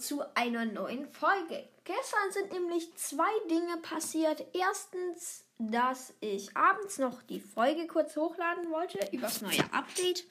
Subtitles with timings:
[0.00, 1.68] zu einer neuen Folge.
[1.84, 4.44] Gestern sind nämlich zwei Dinge passiert.
[4.52, 10.24] Erstens, dass ich abends noch die Folge kurz hochladen wollte über das neue Update.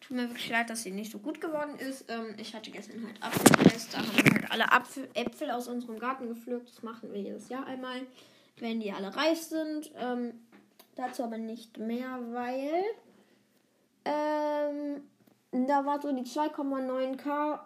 [0.00, 2.04] Tut mir wirklich leid, dass sie nicht so gut geworden ist.
[2.08, 3.94] Ähm, ich hatte gestern halt Apfelfest.
[3.94, 6.70] Da haben wir halt alle Apfel, Äpfel aus unserem Garten gepflückt.
[6.70, 8.02] Das machen wir jedes Jahr einmal,
[8.58, 9.90] wenn die alle reif sind.
[9.96, 10.46] Ähm,
[10.94, 12.84] dazu aber nicht mehr, weil
[14.04, 15.02] ähm,
[15.52, 17.60] da war so die 2,9k,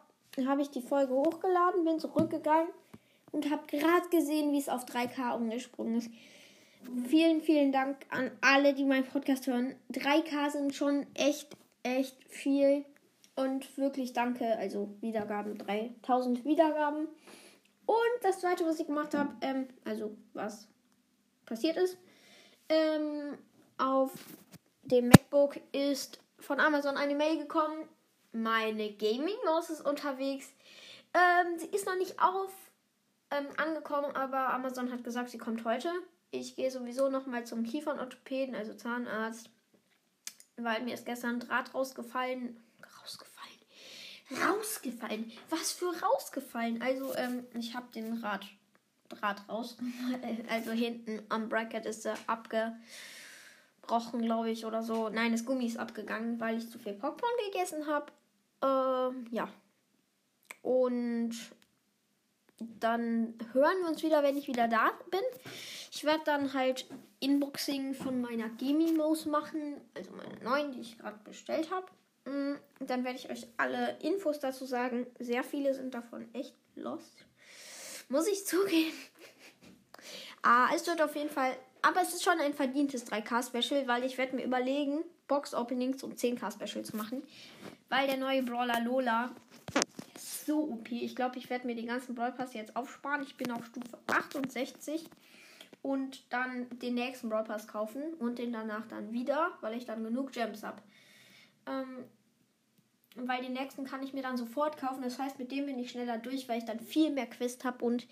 [0.47, 2.69] habe ich die Folge hochgeladen, bin zurückgegangen
[3.33, 6.11] und habe gerade gesehen, wie es auf 3k umgesprungen ist.
[7.07, 9.75] Vielen, vielen Dank an alle, die meinen Podcast hören.
[9.93, 12.85] 3k sind schon echt, echt viel.
[13.35, 17.09] Und wirklich danke, also Wiedergaben, 3000 Wiedergaben.
[17.87, 20.69] Und das zweite, was ich gemacht habe, ähm, also was
[21.46, 21.96] passiert ist,
[22.69, 23.39] ähm,
[23.79, 24.13] auf
[24.83, 27.89] dem MacBook ist von Amazon eine Mail gekommen.
[28.33, 30.49] Meine Gaming-Maus ist unterwegs.
[31.15, 32.51] Ähm, sie ist noch nicht auf
[33.30, 35.91] ähm, angekommen, aber Amazon hat gesagt, sie kommt heute.
[36.30, 39.51] Ich gehe sowieso noch mal zum Kiefernorthopäden, also Zahnarzt,
[40.57, 42.59] weil mir ist gestern Draht rausgefallen.
[43.01, 44.49] Rausgefallen?
[44.49, 45.33] Rausgefallen?
[45.51, 46.80] Was für rausgefallen?
[46.80, 48.46] Also, ähm, ich habe den Draht,
[49.11, 49.77] Draht raus.
[50.49, 52.74] Also hinten am Bracket ist er abge
[53.83, 55.09] gebrochen, glaube ich, oder so.
[55.09, 58.07] Nein, das Gummi ist abgegangen, weil ich zu viel Popcorn gegessen habe.
[58.63, 59.49] Ähm, ja.
[60.63, 61.35] Und
[62.59, 65.21] dann hören wir uns wieder, wenn ich wieder da bin.
[65.91, 66.87] Ich werde dann halt
[67.21, 71.87] Inboxing von meiner Gaming Mouse machen, also meine neuen, die ich gerade bestellt habe.
[72.25, 75.06] Mm, dann werde ich euch alle Infos dazu sagen.
[75.19, 77.25] Sehr viele sind davon echt lost.
[78.09, 78.93] Muss ich zugeben.
[80.43, 84.16] ah, es wird auf jeden Fall aber es ist schon ein verdientes 3K-Special, weil ich
[84.16, 87.22] werde mir überlegen, Box-Openings um 10K-Special zu machen.
[87.88, 89.34] Weil der neue Brawler Lola
[90.15, 90.91] ist so OP.
[90.91, 93.22] Ich glaube, ich werde mir den ganzen Brawl Pass jetzt aufsparen.
[93.22, 95.04] Ich bin auf Stufe 68
[95.82, 100.04] und dann den nächsten Brawl Pass kaufen und den danach dann wieder, weil ich dann
[100.04, 100.81] genug Gems habe.
[101.66, 102.04] Ähm,
[103.15, 105.03] weil den nächsten kann ich mir dann sofort kaufen.
[105.03, 107.84] Das heißt, mit dem bin ich schneller durch, weil ich dann viel mehr Quest habe
[107.84, 108.06] und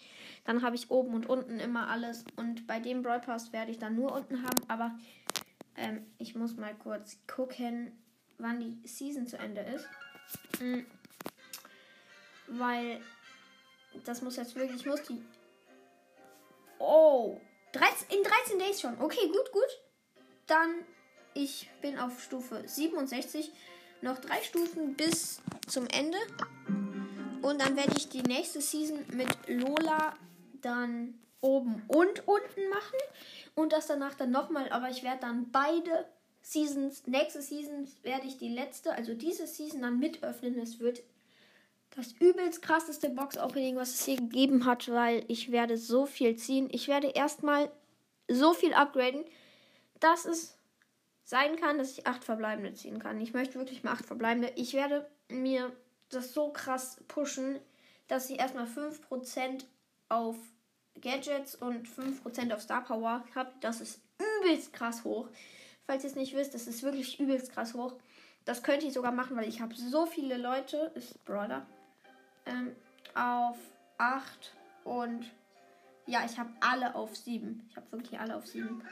[0.44, 2.25] dann habe ich oben und unten immer alles.
[2.37, 4.62] Und bei dem Broadcast werde ich dann nur unten haben.
[4.69, 4.99] Aber
[5.77, 7.93] ähm, ich muss mal kurz gucken,
[8.38, 9.88] wann die Season zu Ende ist.
[10.61, 10.87] Mhm.
[12.49, 13.00] Weil
[14.05, 15.22] das muss jetzt wirklich, ich muss die.
[16.78, 17.41] Oh,
[17.72, 19.00] 13, in 13 Days schon.
[19.00, 19.81] Okay, gut, gut.
[20.47, 20.84] Dann,
[21.34, 23.53] ich bin auf Stufe 67
[24.03, 26.19] noch drei Stufen bis zum Ende.
[27.43, 30.15] Und dann werde ich die nächste Season mit Lola
[30.61, 32.99] dann oben und unten machen.
[33.55, 34.69] Und das danach dann nochmal.
[34.71, 36.06] Aber ich werde dann beide
[36.43, 40.59] Seasons, nächste Season werde ich die letzte, also diese Season dann mit öffnen.
[40.59, 41.03] Es wird
[41.97, 46.69] das übelst krasseste Box-Opening, was es hier gegeben hat, weil ich werde so viel ziehen.
[46.71, 47.71] Ich werde erstmal
[48.28, 49.25] so viel upgraden,
[49.99, 50.56] dass es
[51.31, 53.21] sein kann, dass ich acht Verbleibende ziehen kann.
[53.21, 54.53] Ich möchte wirklich mal acht Verbleibende.
[54.57, 55.71] Ich werde mir
[56.09, 57.61] das so krass pushen,
[58.09, 59.65] dass ich erstmal 5%
[60.09, 60.37] auf
[61.01, 63.53] Gadgets und 5% auf Star Power habe.
[63.61, 65.29] Das ist übelst krass hoch.
[65.87, 67.95] Falls ihr es nicht wisst, das ist wirklich übelst krass hoch.
[68.45, 71.65] Das könnte ich sogar machen, weil ich habe so viele Leute, ist Brawler,
[72.45, 72.75] ähm,
[73.15, 73.57] auf
[73.99, 74.53] 8
[74.83, 75.31] und
[76.07, 77.69] ja, ich habe alle auf 7.
[77.71, 78.83] Ich habe wirklich alle auf 7.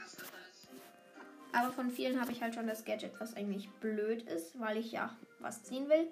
[1.51, 4.91] Aber von vielen habe ich halt schon das Gadget, was eigentlich blöd ist, weil ich
[4.91, 6.07] ja was ziehen will.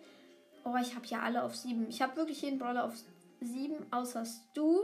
[0.63, 1.87] Oh, ich habe ja alle auf 7.
[1.89, 2.93] Ich habe wirklich jeden Brawler auf
[3.41, 4.81] 7, außer Stu,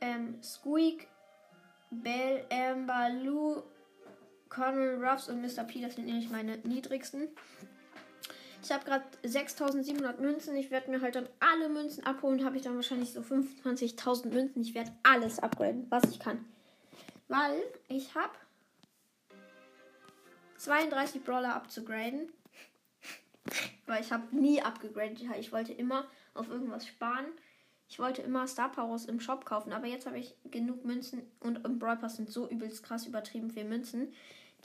[0.00, 1.08] ähm, Squeak,
[1.90, 3.62] Bell, Amber, Lou,
[4.48, 5.64] Colonel Ruffs und Mr.
[5.64, 5.80] P.
[5.80, 7.28] Das sind nämlich meine niedrigsten.
[8.62, 10.56] Ich habe gerade 6700 Münzen.
[10.56, 12.44] Ich werde mir halt dann alle Münzen abholen.
[12.44, 14.62] Habe ich dann wahrscheinlich so 25.000 Münzen.
[14.62, 16.44] Ich werde alles upgraden, was ich kann.
[17.28, 18.32] Weil ich habe
[20.64, 22.32] 32 Brawler abzugraden.
[23.86, 25.20] Weil ich habe nie abgegradet.
[25.38, 27.26] Ich wollte immer auf irgendwas sparen.
[27.88, 31.64] Ich wollte immer Star Powers im Shop kaufen, aber jetzt habe ich genug Münzen und
[31.64, 34.12] im Brawl Pass sind so übelst krass übertrieben viele Münzen.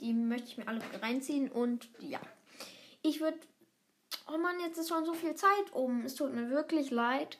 [0.00, 2.20] Die möchte ich mir alle reinziehen und ja.
[3.02, 3.38] Ich würde.
[4.26, 6.04] Oh Mann, jetzt ist schon so viel Zeit um.
[6.04, 7.38] Es tut mir wirklich leid.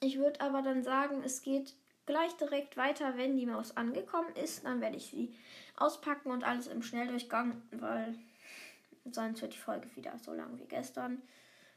[0.00, 1.74] Ich würde aber dann sagen, es geht
[2.06, 4.64] gleich direkt weiter, wenn die Maus angekommen ist.
[4.64, 5.34] Dann werde ich sie
[5.76, 8.14] auspacken und alles im Schnelldurchgang, weil
[9.10, 11.22] sonst wird die Folge wieder so lang wie gestern.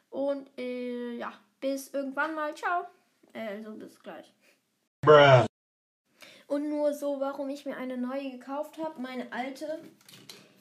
[0.10, 2.56] Und äh, ja, bis irgendwann mal.
[2.56, 2.86] Ciao.
[3.34, 4.34] Also bis gleich.
[5.02, 5.46] Bruh.
[6.48, 9.00] Und nur so, warum ich mir eine neue gekauft habe.
[9.00, 9.80] Meine alte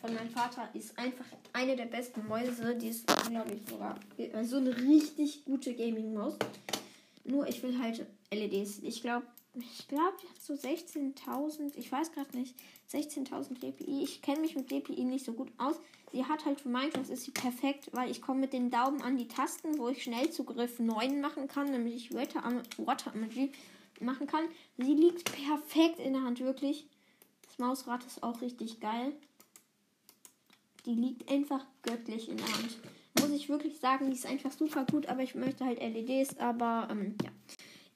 [0.01, 2.77] von meinem Vater ist einfach eine der besten Mäuse.
[2.77, 3.99] Die ist, glaube ich, sogar
[4.45, 6.37] so eine richtig gute Gaming-Maus.
[7.25, 8.81] Nur ich will halt LEDs.
[8.83, 12.55] Ich glaube, ich glaube, die hat so 16.000, ich weiß gerade nicht,
[12.93, 14.03] 16.000 DPI.
[14.03, 15.77] Ich kenne mich mit DPI nicht so gut aus.
[16.13, 19.17] Sie hat halt für Minecraft ist sie perfekt, weil ich komme mit den Daumen an
[19.17, 22.43] die Tasten, wo ich Schnellzugriff 9 machen kann, nämlich ich Water,
[22.79, 23.53] Water Emoji
[24.01, 24.45] machen kann.
[24.77, 26.87] Sie liegt perfekt in der Hand, wirklich.
[27.47, 29.13] Das Mausrad ist auch richtig geil.
[30.87, 32.79] Die liegt einfach göttlich in der Hand.
[33.21, 36.89] Muss ich wirklich sagen, die ist einfach super gut, aber ich möchte halt LEDs, aber
[36.91, 37.31] ähm, ja.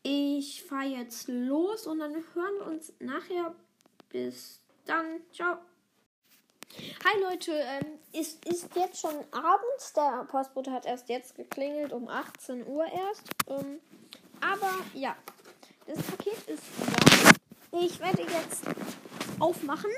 [0.05, 3.55] Ich fahre jetzt los und dann hören wir uns nachher.
[4.09, 5.21] Bis dann.
[5.33, 5.59] Ciao.
[7.05, 9.93] Hi Leute, ähm, es ist jetzt schon abends.
[9.95, 13.29] Der Postbote hat erst jetzt geklingelt, um 18 Uhr erst.
[13.47, 13.79] Ähm,
[14.41, 15.15] aber ja,
[15.87, 16.65] das Paket ist
[17.71, 17.79] da.
[17.79, 18.65] Ich werde jetzt
[19.39, 19.91] aufmachen.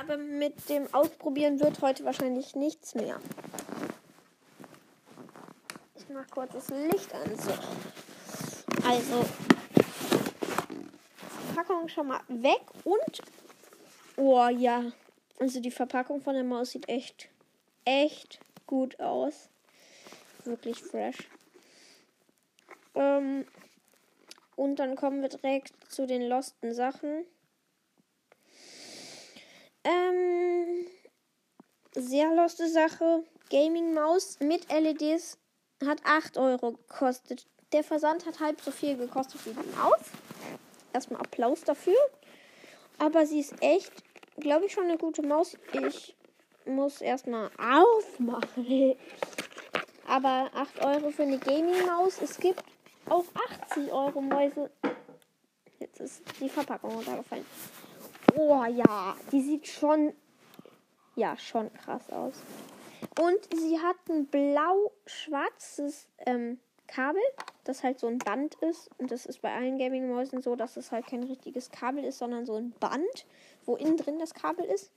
[0.00, 3.20] Aber mit dem Ausprobieren wird heute wahrscheinlich nichts mehr.
[5.94, 7.38] Ich mache kurz das Licht an.
[7.38, 7.52] So.
[8.84, 9.24] Also,
[11.54, 13.22] Verpackung schon mal weg und.
[14.16, 14.92] Oh ja.
[15.38, 17.28] Also die Verpackung von der Maus sieht echt,
[17.84, 19.48] echt gut aus.
[20.44, 21.28] Wirklich fresh.
[22.94, 23.46] Ähm,
[24.56, 27.24] und dann kommen wir direkt zu den losten Sachen.
[29.84, 30.86] Ähm,
[31.94, 33.24] sehr loste Sache.
[33.50, 35.38] Gaming Maus mit LEDs
[35.84, 37.46] hat 8 Euro gekostet.
[37.72, 40.00] Der Versand hat halb so viel gekostet wie die Maus.
[40.92, 41.96] Erstmal Applaus dafür.
[42.98, 43.92] Aber sie ist echt,
[44.36, 45.56] glaube ich, schon eine gute Maus.
[45.72, 46.14] Ich
[46.66, 48.96] muss erstmal aufmachen.
[50.06, 52.20] Aber 8 Euro für eine Gaming-Maus.
[52.20, 52.62] Es gibt
[53.08, 53.24] auch
[53.70, 54.70] 80 Euro Mäuse.
[55.78, 57.46] Jetzt ist die Verpackung runtergefallen.
[58.36, 60.12] Oh ja, die sieht schon,
[61.16, 62.34] ja, schon krass aus.
[63.18, 67.22] Und sie hat ein blau-schwarzes ähm, Kabel,
[67.64, 68.90] das halt so ein Band ist.
[68.98, 72.46] Und das ist bei allen Gaming-Mäusen so, dass es halt kein richtiges Kabel ist, sondern
[72.46, 73.26] so ein Band,
[73.64, 74.90] wo innen drin das Kabel ist.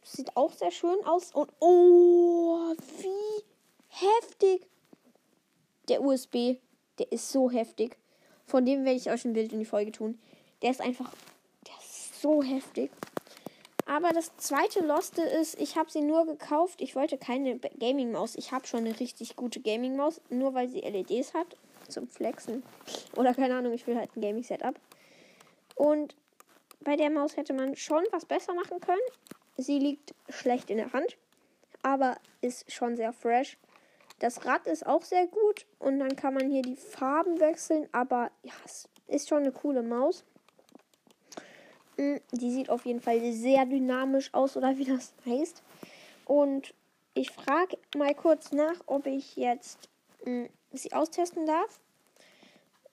[0.00, 1.32] Das sieht auch sehr schön aus.
[1.32, 3.44] Und oh, wie
[3.88, 4.66] heftig.
[5.88, 6.58] Der USB,
[6.98, 7.96] der ist so heftig.
[8.46, 10.18] Von dem werde ich euch ein Bild in die Folge tun.
[10.62, 11.12] Der ist einfach,
[11.66, 12.90] der ist so heftig.
[13.86, 16.82] Aber das zweite Loste ist, ich habe sie nur gekauft.
[16.82, 18.34] Ich wollte keine Gaming-Maus.
[18.36, 21.56] Ich habe schon eine richtig gute Gaming-Maus, nur weil sie LEDs hat.
[21.88, 22.62] Zum Flexen.
[23.16, 24.78] Oder keine Ahnung, ich will halt ein Gaming-Setup.
[25.74, 26.14] Und
[26.80, 29.00] bei der Maus hätte man schon was besser machen können.
[29.56, 31.16] Sie liegt schlecht in der Hand,
[31.82, 33.58] aber ist schon sehr fresh.
[34.20, 38.30] Das Rad ist auch sehr gut und dann kann man hier die Farben wechseln, aber
[38.42, 40.24] ja, es ist schon eine coole Maus.
[41.96, 45.62] Die sieht auf jeden Fall sehr dynamisch aus oder wie das heißt.
[46.24, 46.74] Und
[47.14, 49.88] ich frage mal kurz nach, ob ich jetzt
[50.24, 51.80] hm, sie austesten darf.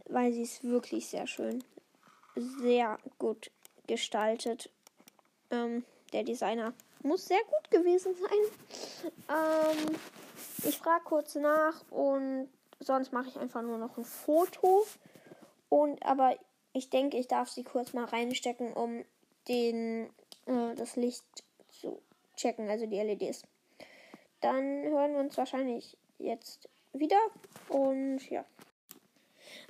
[0.07, 1.63] Weil sie ist wirklich sehr schön.
[2.35, 3.51] Sehr gut
[3.87, 4.69] gestaltet.
[5.51, 5.83] Ähm,
[6.13, 9.11] der Designer muss sehr gut gewesen sein.
[9.29, 9.95] Ähm,
[10.63, 12.49] ich frage kurz nach und
[12.79, 14.85] sonst mache ich einfach nur noch ein Foto.
[15.69, 16.37] Und aber
[16.73, 19.03] ich denke, ich darf sie kurz mal reinstecken, um
[19.47, 20.09] den,
[20.45, 21.25] äh, das Licht
[21.69, 22.01] zu
[22.35, 23.43] checken, also die LEDs.
[24.41, 27.19] Dann hören wir uns wahrscheinlich jetzt wieder
[27.69, 28.45] und ja.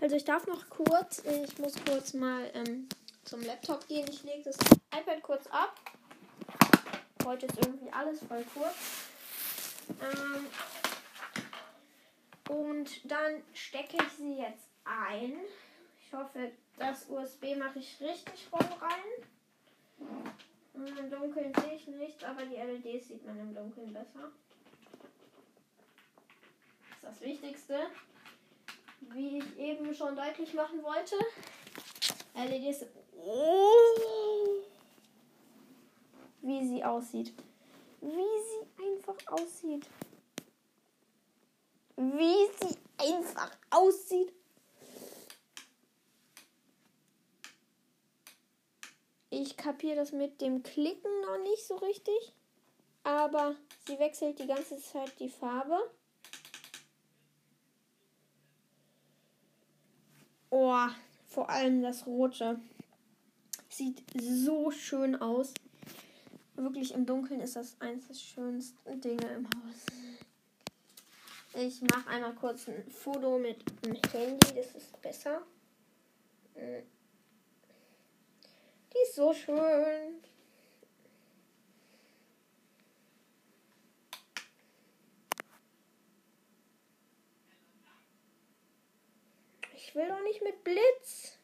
[0.01, 2.87] Also ich darf noch kurz, ich muss kurz mal ähm,
[3.23, 4.07] zum Laptop gehen.
[4.09, 4.57] Ich lege das
[4.91, 5.75] iPad kurz ab.
[7.25, 8.75] Heute ist irgendwie alles voll kurz.
[10.01, 10.47] Ähm,
[12.49, 15.33] und dann stecke ich sie jetzt ein.
[16.05, 19.25] Ich hoffe, das USB mache ich richtig rum rein.
[20.73, 24.31] Im Dunkeln sehe ich nichts, aber die LEDs sieht man im Dunkeln besser.
[27.05, 27.87] Das Wichtigste.
[28.99, 31.15] Wie ich eben schon deutlich machen wollte.
[32.33, 32.85] LEDs.
[33.15, 34.63] Oh,
[36.41, 37.31] wie sie aussieht.
[38.01, 39.87] Wie sie einfach aussieht.
[41.95, 44.33] Wie sie einfach aussieht.
[49.29, 52.33] Ich kapiere das mit dem Klicken noch nicht so richtig.
[53.03, 55.77] Aber sie wechselt die ganze Zeit die Farbe.
[60.49, 60.87] Oh,
[61.27, 62.59] vor allem das Rote.
[63.69, 65.53] Sieht so schön aus.
[66.55, 69.85] Wirklich im Dunkeln ist das eines der schönsten Dinge im Haus.
[71.57, 75.41] Ich mache einmal kurz ein Foto mit dem Handy, das ist besser.
[76.55, 76.83] Hm.
[78.93, 80.21] Die ist so schön.
[89.95, 91.39] Ich will doch nicht mit Blitz.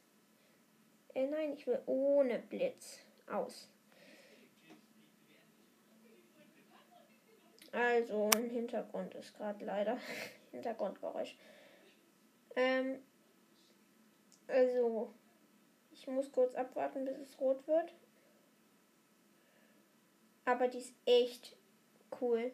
[1.15, 2.99] Äh, nein, ich will ohne Blitz.
[3.31, 3.69] Aus.
[7.71, 9.97] Also, im Hintergrund ist gerade leider
[10.51, 11.37] Hintergrundgeräusch.
[12.57, 13.01] Ähm,
[14.49, 15.13] also,
[15.93, 17.93] ich muss kurz abwarten, bis es rot wird.
[20.43, 21.55] Aber die ist echt
[22.19, 22.51] cool.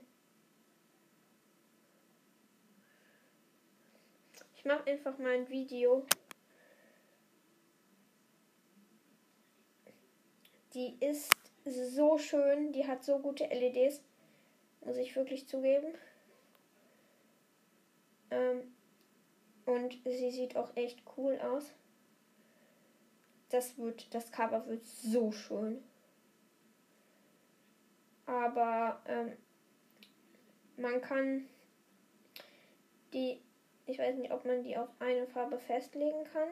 [4.57, 6.06] Ich mache einfach mal ein Video.
[10.74, 11.34] Die ist
[11.66, 14.04] so schön, die hat so gute LEDs,
[14.86, 15.94] muss ich wirklich zugeben.
[18.30, 18.76] Ähm,
[19.66, 21.74] und sie sieht auch echt cool aus.
[23.50, 25.84] Das wird, das Cover wird so schön.
[28.26, 29.38] Aber ähm,
[30.76, 31.48] man kann
[33.14, 33.42] die,
[33.88, 36.50] ich weiß nicht, ob man die auf eine Farbe festlegen kann.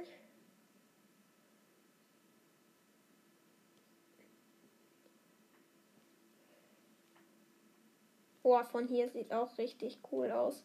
[8.42, 10.64] Oh, von hier sieht auch richtig cool aus.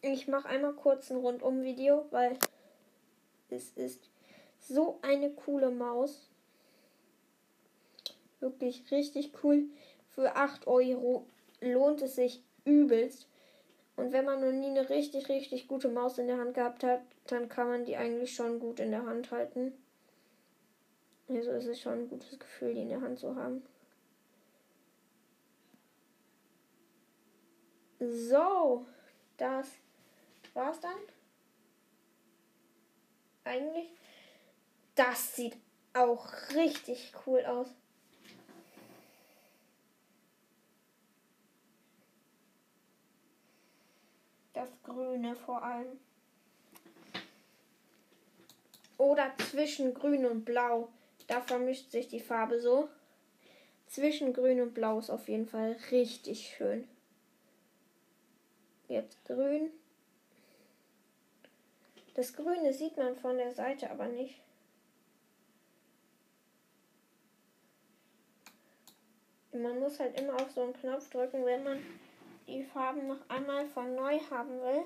[0.00, 2.38] Ich mache einmal kurz ein Rundum-Video, weil
[3.50, 4.10] es ist
[4.60, 6.30] so eine coole Maus.
[8.40, 9.68] Wirklich richtig cool.
[10.08, 11.26] Für 8 Euro
[11.60, 13.26] lohnt es sich übelst.
[13.96, 17.00] Und wenn man noch nie eine richtig, richtig gute Maus in der Hand gehabt hat,
[17.26, 19.72] dann kann man die eigentlich schon gut in der Hand halten.
[21.28, 23.62] Also ist es schon ein gutes Gefühl, die in der Hand zu haben.
[27.98, 28.86] So,
[29.36, 29.68] das
[30.54, 30.92] war's dann.
[33.44, 33.90] Eigentlich.
[34.94, 35.56] Das sieht
[35.94, 37.68] auch richtig cool aus.
[44.52, 44.68] Das
[44.98, 46.00] Grüne vor allem.
[48.96, 50.88] Oder zwischen Grün und Blau.
[51.28, 52.88] Da vermischt sich die Farbe so.
[53.86, 56.88] Zwischen Grün und Blau ist auf jeden Fall richtig schön.
[58.88, 59.70] Jetzt Grün.
[62.14, 64.40] Das Grüne sieht man von der Seite aber nicht.
[69.52, 71.78] Man muss halt immer auf so einen Knopf drücken, wenn man
[72.48, 74.84] die Farben noch einmal von neu haben will.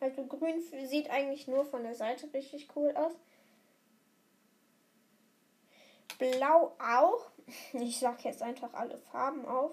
[0.00, 3.12] Also grün sieht eigentlich nur von der Seite richtig cool aus.
[6.18, 7.30] Blau auch.
[7.72, 9.72] Ich sag jetzt einfach alle Farben auf.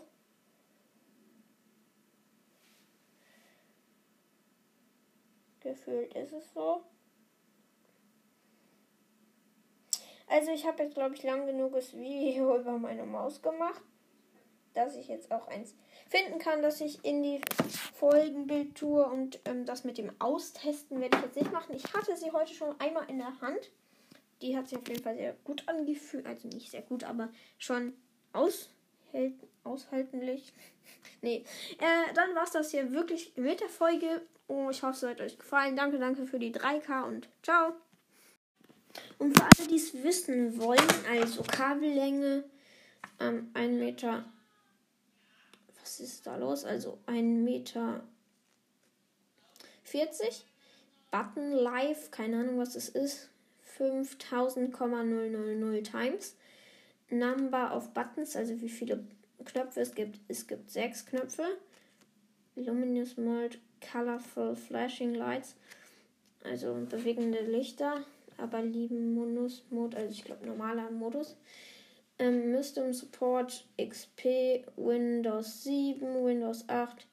[5.59, 6.83] Gefühlt ist es so.
[10.27, 13.81] Also ich habe jetzt, glaube ich, lang genug das Video über meine Maus gemacht,
[14.73, 15.73] dass ich jetzt auch eins
[16.09, 17.41] finden kann, dass ich in die
[17.95, 19.05] Folgenbild tue.
[19.05, 21.75] Und ähm, das mit dem Austesten werde ich jetzt nicht machen.
[21.75, 23.71] Ich hatte sie heute schon einmal in der Hand.
[24.41, 26.25] Die hat sich auf jeden Fall sehr gut angefühlt.
[26.25, 27.93] Also nicht sehr gut, aber schon
[28.33, 30.53] aushält, aushaltenlich.
[31.21, 31.43] nee.
[31.79, 34.21] Äh, dann war es das hier wirklich mit der Folge.
[34.47, 35.75] Oh, ich hoffe, es hat euch gefallen.
[35.75, 37.73] Danke, danke für die 3K und ciao.
[39.17, 42.43] Und für alle, die es wissen wollen, also Kabellänge
[43.19, 44.25] ähm, 1 Meter.
[45.79, 46.65] Was ist da los?
[46.65, 48.03] Also 1 Meter
[49.83, 50.45] 40.
[51.09, 53.29] Button Live, keine Ahnung, was das ist.
[53.77, 56.35] 5000,000 times.
[57.09, 59.05] Number of Buttons, also wie viele
[59.45, 60.19] Knöpfe es gibt.
[60.27, 61.57] Es gibt sechs Knöpfe.
[62.57, 63.57] Luminous Mode,
[63.91, 65.55] Colorful Flashing Lights,
[66.43, 68.03] also bewegende Lichter
[68.37, 71.35] aber lieben Modus, Mode, also ich glaube normaler Modus.
[72.19, 77.05] Ähm, System Support XP, Windows 7, Windows 8,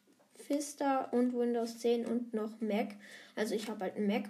[0.48, 2.94] Vista und Windows 10 und noch Mac.
[3.36, 4.24] Also ich habe halt einen Mac.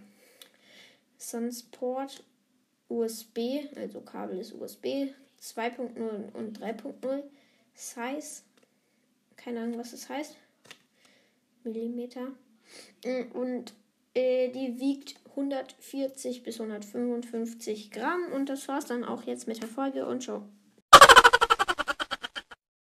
[1.18, 2.24] Sunsport
[2.88, 7.22] USB, also Kabel ist USB 2.0 und 3.0.
[7.74, 8.42] Size,
[9.36, 10.36] keine Ahnung, was das heißt.
[11.64, 12.28] Millimeter.
[13.32, 13.74] Und
[14.14, 18.32] äh, die wiegt 140 bis 155 Gramm.
[18.32, 20.48] Und das war's dann auch jetzt mit der Folge und ciao.